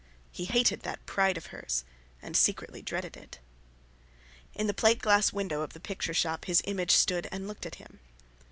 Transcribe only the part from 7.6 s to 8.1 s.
at him.